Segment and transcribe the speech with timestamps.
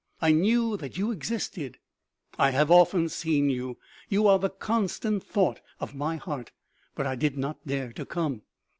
[0.19, 1.77] I knew that you existed,
[2.39, 3.77] I have often seen you;
[4.09, 6.51] you are the constant thought of my heart,
[6.95, 8.41] but I did not dare to come."